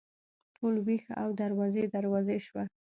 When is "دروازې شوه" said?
1.95-2.63